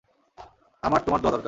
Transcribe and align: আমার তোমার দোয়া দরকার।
আমার 0.83 0.99
তোমার 1.05 1.19
দোয়া 1.21 1.31
দরকার। 1.31 1.39